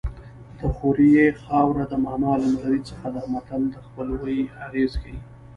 [0.59, 5.17] د خوریي خاوره د ماما له نغري څخه ده متل د خپلوۍ اغېز ښيي